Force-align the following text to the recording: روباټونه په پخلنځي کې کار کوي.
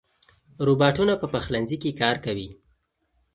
روباټونه 0.65 1.13
په 1.21 1.27
پخلنځي 1.33 1.77
کې 1.83 1.91
کار 2.01 2.15
کوي. 2.25 2.49